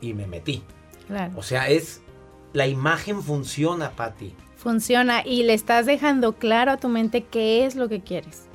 Y 0.00 0.12
me 0.14 0.26
metí. 0.26 0.62
Claro. 1.06 1.32
O 1.36 1.42
sea, 1.42 1.68
es... 1.68 2.00
La 2.52 2.68
imagen 2.68 3.20
funciona, 3.20 3.90
Patti. 3.90 4.32
Funciona 4.56 5.26
y 5.26 5.42
le 5.42 5.54
estás 5.54 5.86
dejando 5.86 6.34
claro 6.34 6.70
a 6.70 6.76
tu 6.76 6.88
mente 6.88 7.24
qué 7.24 7.66
es 7.66 7.74
lo 7.74 7.88
que 7.88 8.00
quieres. 8.00 8.48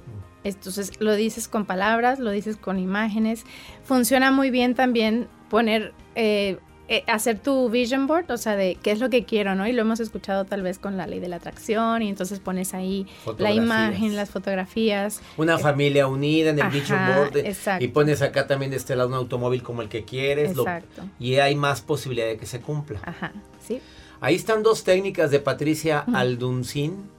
Entonces 0.43 0.93
lo 0.99 1.15
dices 1.15 1.49
con 1.49 1.65
palabras, 1.65 2.19
lo 2.19 2.31
dices 2.31 2.55
con 2.55 2.79
imágenes. 2.79 3.43
Funciona 3.83 4.31
muy 4.31 4.51
bien 4.51 4.73
también 4.73 5.27
poner, 5.49 5.93
eh, 6.15 6.59
eh, 6.91 7.03
hacer 7.07 7.37
tu 7.39 7.69
vision 7.69 8.07
board, 8.07 8.31
o 8.31 8.37
sea, 8.37 8.55
de 8.55 8.75
qué 8.81 8.89
es 8.91 8.99
lo 8.99 9.09
que 9.11 9.23
quiero, 9.23 9.53
¿no? 9.55 9.67
Y 9.67 9.71
lo 9.73 9.81
hemos 9.83 9.99
escuchado 9.99 10.45
tal 10.45 10.63
vez 10.63 10.79
con 10.79 10.97
la 10.97 11.05
ley 11.07 11.19
de 11.19 11.27
la 11.29 11.35
atracción 11.35 12.01
y 12.01 12.09
entonces 12.09 12.39
pones 12.39 12.73
ahí 12.73 13.05
la 13.37 13.51
imagen, 13.53 14.15
las 14.15 14.31
fotografías. 14.31 15.21
Una 15.37 15.57
familia 15.59 16.07
unida 16.07 16.49
en 16.49 16.55
el 16.57 16.63
Ajá, 16.65 16.71
vision 16.75 16.99
board. 17.15 17.37
eh, 17.37 17.47
exacto. 17.49 17.85
Y 17.85 17.87
pones 17.89 18.21
acá 18.23 18.47
también 18.47 18.71
de 18.71 18.77
este 18.77 18.95
lado 18.95 19.09
un 19.09 19.13
automóvil 19.15 19.61
como 19.63 19.81
el 19.83 19.87
que 19.89 20.03
quieres. 20.03 20.55
lo- 20.55 20.63
Exacto. 20.63 21.03
y 21.19 21.35
hay 21.35 21.55
más 21.55 21.81
posibilidad 21.81 22.27
de 22.27 22.37
que 22.37 22.45
se 22.47 22.59
cumpla. 22.59 22.99
Ajá, 23.03 23.33
sí. 23.65 23.79
Ahí 24.21 24.35
están 24.35 24.63
dos 24.63 24.83
técnicas 24.83 25.31
de 25.31 25.39
Patricia 25.39 25.99
Alduncin. 26.13 27.09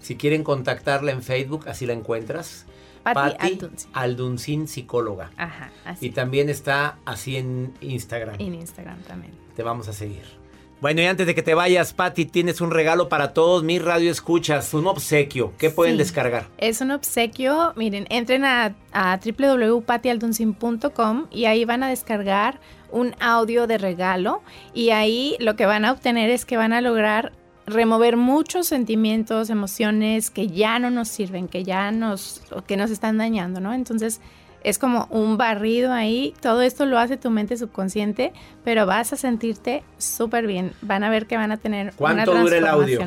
Si 0.00 0.16
quieren 0.16 0.42
contactarla 0.42 1.12
en 1.12 1.22
Facebook, 1.22 1.68
así 1.68 1.86
la 1.86 1.92
encuentras. 1.92 2.66
Patti 3.02 3.36
Alduncin. 3.38 3.90
Alduncin, 3.92 4.68
psicóloga. 4.68 5.30
Ajá, 5.36 5.70
Y 5.84 5.88
así. 5.88 6.10
también 6.10 6.48
está 6.48 6.98
así 7.04 7.36
en 7.36 7.74
Instagram. 7.80 8.36
En 8.38 8.54
Instagram 8.54 9.00
también. 9.02 9.32
Te 9.56 9.62
vamos 9.62 9.88
a 9.88 9.92
seguir. 9.92 10.40
Bueno, 10.80 11.00
y 11.00 11.04
antes 11.06 11.28
de 11.28 11.34
que 11.36 11.44
te 11.44 11.54
vayas, 11.54 11.92
Patti, 11.92 12.24
tienes 12.26 12.60
un 12.60 12.72
regalo 12.72 13.08
para 13.08 13.32
todos 13.34 13.62
mis 13.62 13.80
radioescuchas, 13.80 14.74
un 14.74 14.88
obsequio. 14.88 15.52
¿Qué 15.56 15.70
pueden 15.70 15.94
Sí. 15.94 15.98
descargar? 15.98 16.46
Es 16.58 16.80
un 16.80 16.90
obsequio. 16.90 17.72
Miren, 17.76 18.08
entren 18.10 18.44
a, 18.44 18.74
a 18.92 19.20
www.patialduncin.com 19.24 21.26
y 21.30 21.44
ahí 21.46 21.64
van 21.64 21.82
a 21.82 21.88
descargar 21.88 22.60
un 22.90 23.14
audio 23.20 23.66
de 23.66 23.78
regalo. 23.78 24.42
Y 24.74 24.90
ahí 24.90 25.36
lo 25.38 25.56
que 25.56 25.66
van 25.66 25.84
a 25.84 25.92
obtener 25.92 26.30
es 26.30 26.44
que 26.44 26.56
van 26.56 26.72
a 26.72 26.80
lograr 26.80 27.32
remover 27.66 28.16
muchos 28.16 28.66
sentimientos, 28.66 29.50
emociones 29.50 30.30
que 30.30 30.48
ya 30.48 30.78
no 30.78 30.90
nos 30.90 31.08
sirven, 31.08 31.48
que 31.48 31.64
ya 31.64 31.90
nos, 31.92 32.42
que 32.66 32.76
nos 32.76 32.90
están 32.90 33.18
dañando, 33.18 33.60
¿no? 33.60 33.72
Entonces 33.72 34.20
es 34.64 34.78
como 34.78 35.06
un 35.10 35.36
barrido 35.36 35.92
ahí. 35.92 36.34
Todo 36.40 36.62
esto 36.62 36.86
lo 36.86 36.98
hace 36.98 37.16
tu 37.16 37.30
mente 37.30 37.56
subconsciente, 37.56 38.32
pero 38.64 38.86
vas 38.86 39.12
a 39.12 39.16
sentirte 39.16 39.82
súper 39.98 40.46
bien. 40.46 40.72
Van 40.82 41.04
a 41.04 41.10
ver 41.10 41.26
que 41.26 41.36
van 41.36 41.52
a 41.52 41.56
tener 41.56 41.88
una 41.88 41.96
¿Cuánto 41.96 42.34
dura 42.34 42.56
el 42.56 42.66
audio? 42.66 43.00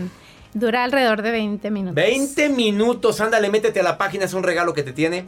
Dura 0.54 0.86
alrededor 0.86 1.22
de 1.22 1.32
20 1.32 1.72
minutos. 1.72 1.96
20 1.96 2.50
minutos, 2.50 3.20
ándale, 3.20 3.50
métete 3.50 3.82
a 3.82 3.84
la 3.84 3.98
página, 3.98 4.24
es 4.24 4.34
un 4.34 4.44
regalo 4.44 4.74
que 4.74 4.84
te 4.84 4.94
tiene. 4.94 5.28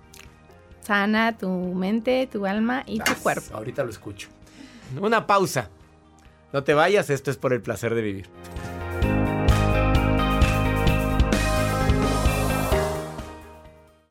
Sana 0.82 1.38
tu 1.38 1.50
mente, 1.50 2.28
tu 2.32 2.46
alma 2.46 2.84
y 2.86 3.00
tu 3.00 3.14
cuerpo. 3.16 3.56
Ahorita 3.56 3.84
lo 3.84 3.90
escucho. 3.90 4.28
Una 5.00 5.26
pausa. 5.26 5.70
No 6.52 6.64
te 6.64 6.74
vayas, 6.74 7.10
esto 7.10 7.32
es 7.32 7.38
por 7.38 7.54
el 7.54 7.62
placer 7.62 7.96
de 7.96 8.02
vivir. 8.02 8.28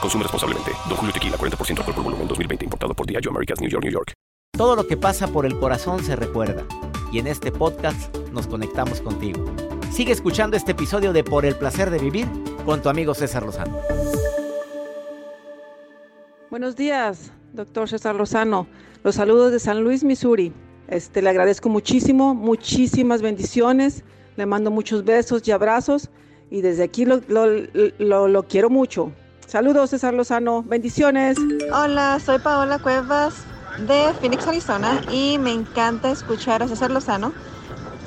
Consume 0.00 0.22
responsablemente. 0.24 0.70
Don 0.88 0.96
Julio 0.96 1.12
Tequila, 1.12 1.36
40% 1.36 1.78
alcohol 1.78 1.94
por 1.94 2.04
volumen, 2.04 2.28
2020. 2.28 2.64
Importado 2.64 2.94
por 2.94 3.06
Diageo 3.06 3.30
Americas, 3.30 3.60
New 3.60 3.70
York, 3.70 3.84
New 3.84 3.92
York. 3.92 4.12
Todo 4.56 4.76
lo 4.76 4.86
que 4.86 4.96
pasa 4.96 5.28
por 5.28 5.46
el 5.46 5.58
corazón 5.58 6.02
se 6.02 6.16
recuerda. 6.16 6.64
Y 7.12 7.18
en 7.18 7.26
este 7.26 7.52
podcast 7.52 8.14
nos 8.32 8.46
conectamos 8.46 9.00
contigo. 9.00 9.44
Sigue 9.90 10.12
escuchando 10.12 10.56
este 10.56 10.72
episodio 10.72 11.12
de 11.12 11.24
Por 11.24 11.44
el 11.44 11.56
Placer 11.56 11.90
de 11.90 11.98
Vivir 11.98 12.26
con 12.64 12.82
tu 12.82 12.88
amigo 12.88 13.14
César 13.14 13.44
Lozano. 13.44 13.78
Buenos 16.50 16.76
días, 16.76 17.32
doctor 17.52 17.88
César 17.88 18.14
Lozano. 18.14 18.66
Los 19.04 19.16
saludos 19.16 19.52
de 19.52 19.58
San 19.58 19.82
Luis, 19.82 20.04
Missouri. 20.04 20.52
Este, 20.88 21.22
le 21.22 21.30
agradezco 21.30 21.68
muchísimo, 21.68 22.34
muchísimas 22.34 23.22
bendiciones. 23.22 24.04
Le 24.36 24.46
mando 24.46 24.70
muchos 24.70 25.04
besos 25.04 25.46
y 25.46 25.50
abrazos. 25.50 26.10
Y 26.50 26.62
desde 26.62 26.84
aquí 26.84 27.04
lo, 27.04 27.20
lo, 27.28 27.46
lo, 27.98 28.28
lo 28.28 28.42
quiero 28.44 28.70
mucho. 28.70 29.12
Saludos, 29.48 29.88
César 29.88 30.12
Lozano. 30.12 30.62
Bendiciones. 30.62 31.38
Hola, 31.72 32.20
soy 32.22 32.38
Paola 32.38 32.78
Cuevas 32.78 33.32
de 33.78 34.12
Phoenix, 34.20 34.46
Arizona 34.46 35.00
y 35.10 35.38
me 35.38 35.52
encanta 35.52 36.10
escuchar 36.10 36.62
a 36.62 36.68
César 36.68 36.90
Lozano. 36.90 37.32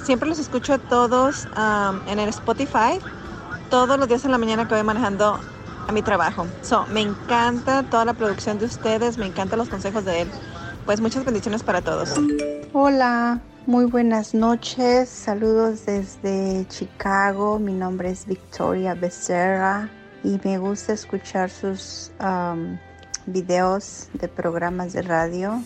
Siempre 0.03 0.29
los 0.29 0.37
escucho 0.37 0.77
todos 0.77 1.47
um, 1.57 2.07
en 2.07 2.19
el 2.19 2.29
Spotify, 2.29 2.99
todos 3.71 3.97
los 3.97 4.07
días 4.07 4.23
en 4.23 4.29
la 4.29 4.37
mañana 4.37 4.67
que 4.67 4.75
voy 4.75 4.83
manejando 4.83 5.39
a 5.87 5.91
mi 5.91 6.03
trabajo. 6.03 6.45
So, 6.61 6.85
me 6.93 7.01
encanta 7.01 7.81
toda 7.89 8.05
la 8.05 8.13
producción 8.13 8.59
de 8.59 8.65
ustedes, 8.65 9.17
me 9.17 9.25
encantan 9.25 9.57
los 9.57 9.69
consejos 9.69 10.05
de 10.05 10.21
él. 10.21 10.27
Pues 10.85 11.01
muchas 11.01 11.25
bendiciones 11.25 11.63
para 11.63 11.81
todos. 11.81 12.13
Hola, 12.71 13.41
muy 13.65 13.85
buenas 13.85 14.35
noches. 14.35 15.09
Saludos 15.09 15.87
desde 15.87 16.67
Chicago. 16.67 17.57
Mi 17.57 17.73
nombre 17.73 18.11
es 18.11 18.27
Victoria 18.27 18.93
Becerra 18.93 19.89
y 20.23 20.39
me 20.43 20.57
gusta 20.57 20.93
escuchar 20.93 21.49
sus 21.49 22.11
um, 22.19 22.77
videos 23.25 24.09
de 24.13 24.27
programas 24.27 24.93
de 24.93 25.01
radio. 25.01 25.61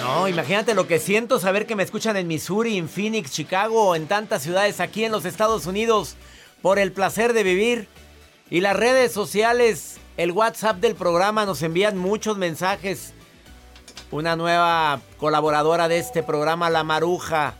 No, 0.00 0.28
imagínate 0.28 0.74
lo 0.74 0.86
que 0.86 0.98
siento 0.98 1.38
saber 1.38 1.66
que 1.66 1.76
me 1.76 1.84
escuchan 1.84 2.16
en 2.16 2.26
Missouri, 2.26 2.76
en 2.76 2.88
Phoenix, 2.88 3.30
Chicago, 3.30 3.94
en 3.94 4.06
tantas 4.06 4.42
ciudades 4.42 4.80
aquí 4.80 5.04
en 5.04 5.12
los 5.12 5.24
Estados 5.24 5.66
Unidos 5.66 6.16
por 6.60 6.78
el 6.78 6.92
placer 6.92 7.32
de 7.32 7.42
vivir. 7.44 7.88
Y 8.50 8.60
las 8.60 8.76
redes 8.76 9.12
sociales, 9.12 9.98
el 10.16 10.32
WhatsApp 10.32 10.78
del 10.78 10.96
programa 10.96 11.46
nos 11.46 11.62
envían 11.62 11.96
muchos 11.96 12.36
mensajes. 12.36 13.14
Una 14.10 14.36
nueva 14.36 15.00
colaboradora 15.18 15.88
de 15.88 15.98
este 15.98 16.22
programa, 16.22 16.68
La 16.68 16.84
Maruja, 16.84 17.54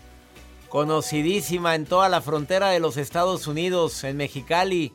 conocidísima 0.72 1.74
en 1.74 1.84
toda 1.84 2.08
la 2.08 2.22
frontera 2.22 2.70
de 2.70 2.80
los 2.80 2.96
Estados 2.96 3.46
Unidos, 3.46 4.04
en 4.04 4.16
Mexicali, 4.16 4.94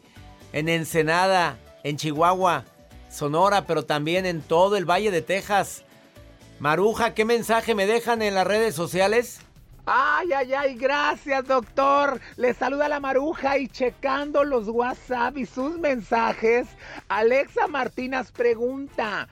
en 0.51 0.69
Ensenada, 0.69 1.59
en 1.83 1.97
Chihuahua, 1.97 2.65
Sonora, 3.11 3.67
pero 3.67 3.85
también 3.85 4.25
en 4.25 4.41
todo 4.41 4.75
el 4.75 4.89
Valle 4.89 5.11
de 5.11 5.21
Texas. 5.21 5.83
Maruja, 6.57 7.13
¿qué 7.13 7.25
mensaje 7.25 7.75
me 7.75 7.85
dejan 7.85 8.23
en 8.23 8.33
las 8.33 8.47
redes 8.47 8.73
sociales? 8.73 9.41
Ay, 9.85 10.33
ay, 10.33 10.51
ay, 10.55 10.75
gracias 10.77 11.45
doctor. 11.45 12.19
Le 12.37 12.55
saluda 12.55 12.89
la 12.89 12.99
maruja 12.99 13.59
y 13.59 13.67
checando 13.67 14.43
los 14.43 14.67
WhatsApp 14.69 15.37
y 15.37 15.45
sus 15.45 15.77
mensajes. 15.77 16.67
Alexa 17.07 17.67
Martínez 17.67 18.31
pregunta, 18.31 19.27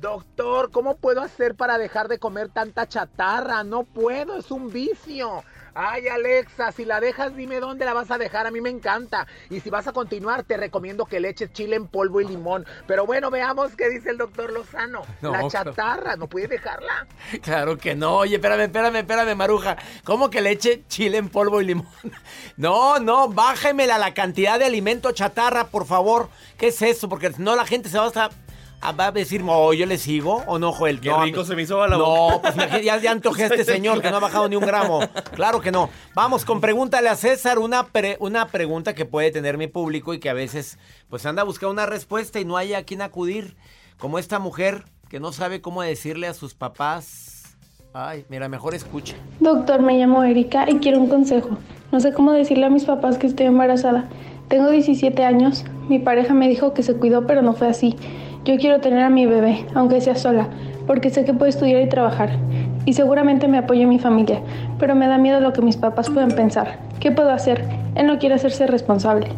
doctor, 0.00 0.70
¿cómo 0.70 0.98
puedo 0.98 1.20
hacer 1.20 1.56
para 1.56 1.78
dejar 1.78 2.06
de 2.06 2.20
comer 2.20 2.48
tanta 2.48 2.86
chatarra? 2.86 3.64
No 3.64 3.82
puedo, 3.82 4.36
es 4.36 4.52
un 4.52 4.70
vicio. 4.70 5.42
Ay, 5.74 6.08
Alexa, 6.08 6.72
si 6.72 6.84
la 6.84 7.00
dejas, 7.00 7.36
dime 7.36 7.60
dónde 7.60 7.84
la 7.84 7.94
vas 7.94 8.10
a 8.10 8.18
dejar. 8.18 8.46
A 8.46 8.50
mí 8.50 8.60
me 8.60 8.70
encanta. 8.70 9.26
Y 9.48 9.60
si 9.60 9.70
vas 9.70 9.86
a 9.86 9.92
continuar, 9.92 10.44
te 10.44 10.56
recomiendo 10.56 11.06
que 11.06 11.20
le 11.20 11.30
eches 11.30 11.52
chile 11.52 11.76
en 11.76 11.86
polvo 11.86 12.20
y 12.20 12.26
limón. 12.26 12.66
Pero 12.86 13.06
bueno, 13.06 13.30
veamos 13.30 13.74
qué 13.76 13.88
dice 13.88 14.10
el 14.10 14.18
doctor 14.18 14.52
Lozano. 14.52 15.02
la 15.20 15.48
chatarra, 15.48 16.16
¿no 16.16 16.26
puede 16.28 16.48
dejarla? 16.48 17.06
Claro 17.42 17.78
que 17.78 17.94
no. 17.94 18.18
Oye, 18.18 18.36
espérame, 18.36 18.62
espérame, 18.62 18.96
espérame, 18.96 19.36
Maruja. 19.36 19.76
¿Cómo 20.04 20.30
que 20.30 20.40
le 20.40 20.50
eche 20.50 20.82
chile 20.88 21.18
en 21.18 21.28
polvo 21.28 21.60
y 21.60 21.66
limón? 21.66 21.86
No, 22.56 22.98
no, 22.98 23.28
bájemela 23.28 23.96
la 23.96 24.12
cantidad 24.12 24.58
de 24.58 24.66
alimento 24.66 25.12
chatarra, 25.12 25.68
por 25.68 25.86
favor. 25.86 26.28
¿Qué 26.58 26.68
es 26.68 26.82
eso? 26.82 27.08
Porque 27.08 27.32
si 27.32 27.40
no, 27.42 27.56
la 27.56 27.64
gente 27.64 27.88
se 27.88 27.98
va 27.98 28.06
a 28.06 28.30
va 28.98 29.06
a 29.06 29.12
decir, 29.12 29.44
oh, 29.46 29.72
yo 29.72 29.86
le 29.86 29.98
sigo 29.98 30.42
o 30.46 30.58
no, 30.58 30.72
Joel. 30.72 31.00
Qué 31.00 31.12
rico 31.22 31.44
se 31.44 31.54
me 31.54 31.62
hizo 31.62 31.82
a 31.82 31.88
la 31.88 31.96
No, 31.96 32.40
pues 32.42 32.54
ya, 32.82 32.96
ya 32.98 33.10
antojé 33.10 33.44
a 33.44 33.46
este 33.46 33.64
señor 33.72 34.00
que 34.00 34.10
no 34.10 34.16
ha 34.16 34.20
bajado 34.20 34.48
ni 34.48 34.56
un 34.56 34.64
gramo. 34.64 35.00
Claro 35.34 35.60
que 35.60 35.70
no. 35.70 35.90
Vamos 36.14 36.44
con 36.44 36.60
pregúntale 36.60 37.08
a 37.08 37.16
César 37.16 37.58
una, 37.58 37.86
una 38.18 38.48
pregunta 38.48 38.94
que 38.94 39.04
puede 39.04 39.30
tener 39.30 39.58
mi 39.58 39.66
público 39.66 40.14
y 40.14 40.20
que 40.20 40.30
a 40.30 40.34
veces 40.34 40.78
pues 41.08 41.26
anda 41.26 41.42
a 41.42 41.44
buscar 41.44 41.68
una 41.68 41.86
respuesta 41.86 42.40
y 42.40 42.44
no 42.44 42.56
hay 42.56 42.74
a 42.74 42.84
quien 42.84 43.02
acudir. 43.02 43.56
Como 43.98 44.18
esta 44.18 44.38
mujer 44.38 44.84
que 45.10 45.20
no 45.20 45.32
sabe 45.32 45.60
cómo 45.60 45.82
decirle 45.82 46.26
a 46.26 46.32
sus 46.32 46.54
papás. 46.54 47.58
Ay, 47.92 48.24
mira, 48.28 48.48
mejor 48.48 48.74
escucha. 48.74 49.14
Doctor, 49.40 49.82
me 49.82 49.98
llamo 49.98 50.22
Erika 50.22 50.70
y 50.70 50.78
quiero 50.78 51.00
un 51.00 51.08
consejo. 51.08 51.58
No 51.92 52.00
sé 52.00 52.12
cómo 52.12 52.32
decirle 52.32 52.66
a 52.66 52.70
mis 52.70 52.84
papás 52.84 53.18
que 53.18 53.26
estoy 53.26 53.46
embarazada. 53.46 54.08
Tengo 54.48 54.70
17 54.70 55.24
años. 55.24 55.64
Mi 55.88 55.98
pareja 55.98 56.32
me 56.32 56.48
dijo 56.48 56.72
que 56.72 56.82
se 56.82 56.94
cuidó, 56.94 57.26
pero 57.26 57.42
no 57.42 57.52
fue 57.52 57.68
así. 57.68 57.96
Yo 58.44 58.56
quiero 58.56 58.80
tener 58.80 59.00
a 59.00 59.10
mi 59.10 59.26
bebé, 59.26 59.66
aunque 59.74 60.00
sea 60.00 60.16
sola, 60.16 60.48
porque 60.86 61.10
sé 61.10 61.26
que 61.26 61.34
puedo 61.34 61.50
estudiar 61.50 61.82
y 61.82 61.88
trabajar. 61.90 62.38
Y 62.86 62.94
seguramente 62.94 63.48
me 63.48 63.58
apoya 63.58 63.86
mi 63.86 63.98
familia, 63.98 64.42
pero 64.78 64.94
me 64.94 65.06
da 65.08 65.18
miedo 65.18 65.40
lo 65.40 65.52
que 65.52 65.60
mis 65.60 65.76
papás 65.76 66.08
pueden 66.08 66.34
pensar. 66.34 66.78
¿Qué 67.00 67.10
puedo 67.10 67.30
hacer? 67.30 67.68
Él 67.96 68.06
no 68.06 68.18
quiere 68.18 68.36
hacerse 68.36 68.66
responsable. 68.66 69.28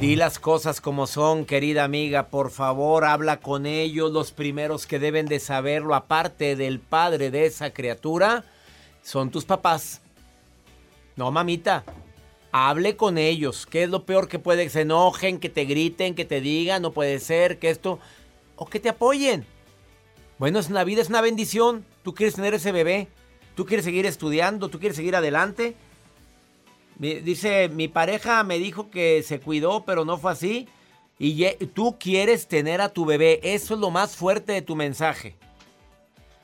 Di 0.00 0.14
las 0.14 0.38
cosas 0.38 0.80
como 0.80 1.08
son, 1.08 1.44
querida 1.44 1.82
amiga. 1.82 2.28
Por 2.28 2.50
favor, 2.52 3.04
habla 3.04 3.38
con 3.38 3.66
ellos, 3.66 4.12
los 4.12 4.30
primeros 4.30 4.86
que 4.86 5.00
deben 5.00 5.26
de 5.26 5.40
saberlo, 5.40 5.96
aparte 5.96 6.54
del 6.54 6.78
padre 6.78 7.32
de 7.32 7.46
esa 7.46 7.70
criatura, 7.70 8.44
son 9.02 9.30
tus 9.30 9.44
papás. 9.44 10.00
No, 11.16 11.32
mamita. 11.32 11.82
Hable 12.52 12.96
con 12.96 13.18
ellos. 13.18 13.66
¿Qué 13.66 13.82
es 13.82 13.90
lo 13.90 14.04
peor 14.04 14.28
que 14.28 14.38
puede? 14.38 14.64
Que 14.64 14.70
se 14.70 14.80
enojen, 14.82 15.38
que 15.38 15.48
te 15.48 15.64
griten, 15.64 16.14
que 16.14 16.24
te 16.24 16.40
digan, 16.40 16.80
no 16.80 16.92
puede 16.92 17.18
ser, 17.18 17.58
que 17.58 17.70
esto 17.70 17.98
o 18.60 18.66
que 18.66 18.78
te 18.78 18.90
apoyen. 18.90 19.46
Bueno, 20.38 20.58
es 20.58 20.68
la 20.70 20.84
vida, 20.84 21.00
es 21.00 21.08
una 21.08 21.22
bendición. 21.22 21.84
Tú 22.04 22.14
quieres 22.14 22.34
tener 22.34 22.52
ese 22.52 22.72
bebé, 22.72 23.08
tú 23.54 23.64
quieres 23.64 23.84
seguir 23.84 24.04
estudiando, 24.04 24.68
tú 24.68 24.78
quieres 24.78 24.96
seguir 24.96 25.16
adelante. 25.16 25.74
Dice, 26.98 27.70
mi 27.70 27.88
pareja 27.88 28.44
me 28.44 28.58
dijo 28.58 28.90
que 28.90 29.22
se 29.22 29.40
cuidó, 29.40 29.84
pero 29.86 30.04
no 30.04 30.18
fue 30.18 30.32
así. 30.32 30.68
Y 31.18 31.42
tú 31.74 31.96
quieres 31.98 32.48
tener 32.48 32.82
a 32.82 32.90
tu 32.90 33.06
bebé. 33.06 33.40
Eso 33.42 33.74
es 33.74 33.80
lo 33.80 33.90
más 33.90 34.14
fuerte 34.14 34.52
de 34.52 34.62
tu 34.62 34.76
mensaje. 34.76 35.36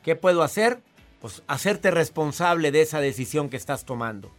¿Qué 0.03 0.17
puedo 0.17 0.43
hacer? 0.43 0.81
Pues 1.21 1.43
hacerte 1.47 1.91
responsable 1.91 2.73
de 2.73 2.81
esa 2.81 3.01
decisión 3.01 3.51
que 3.51 3.59
estás 3.59 3.85
tomando. 3.85 4.31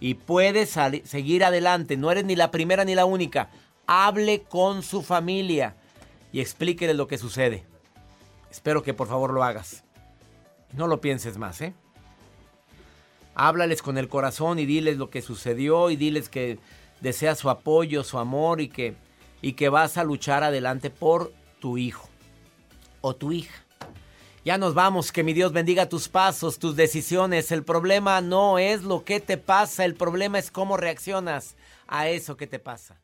Y 0.00 0.14
puedes 0.14 0.76
seguir 1.04 1.44
adelante. 1.44 1.96
No 1.96 2.10
eres 2.10 2.24
ni 2.24 2.34
la 2.34 2.50
primera 2.50 2.84
ni 2.84 2.96
la 2.96 3.04
única. 3.04 3.50
Hable 3.86 4.42
con 4.42 4.82
su 4.82 5.02
familia 5.02 5.76
y 6.34 6.40
explíquele 6.40 6.94
lo 6.94 7.06
que 7.06 7.16
sucede. 7.16 7.64
Espero 8.50 8.82
que 8.82 8.92
por 8.92 9.06
favor 9.06 9.32
lo 9.32 9.44
hagas. 9.44 9.84
No 10.72 10.88
lo 10.88 11.00
pienses 11.00 11.38
más, 11.38 11.60
¿eh? 11.60 11.74
Háblales 13.36 13.82
con 13.82 13.98
el 13.98 14.08
corazón 14.08 14.58
y 14.58 14.66
diles 14.66 14.96
lo 14.96 15.10
que 15.10 15.22
sucedió 15.22 15.90
y 15.90 15.96
diles 15.96 16.28
que 16.28 16.58
deseas 17.00 17.38
su 17.38 17.50
apoyo, 17.50 18.02
su 18.02 18.18
amor 18.18 18.60
y 18.60 18.66
que, 18.66 18.96
y 19.42 19.52
que 19.52 19.68
vas 19.68 19.96
a 19.96 20.02
luchar 20.02 20.42
adelante 20.42 20.90
por 20.90 21.32
tu 21.60 21.78
hijo. 21.78 22.08
o 23.00 23.14
tu 23.14 23.30
hija. 23.30 23.64
Ya 24.44 24.58
nos 24.58 24.74
vamos, 24.74 25.12
que 25.12 25.22
mi 25.22 25.34
Dios 25.34 25.52
bendiga 25.52 25.88
tus 25.88 26.08
pasos, 26.08 26.58
tus 26.58 26.74
decisiones. 26.74 27.52
El 27.52 27.62
problema 27.62 28.20
no 28.20 28.58
es 28.58 28.82
lo 28.82 29.04
que 29.04 29.20
te 29.20 29.36
pasa, 29.36 29.84
el 29.84 29.94
problema 29.94 30.40
es 30.40 30.50
cómo 30.50 30.76
reaccionas 30.76 31.54
a 31.86 32.08
eso 32.08 32.36
que 32.36 32.48
te 32.48 32.58
pasa. 32.58 33.03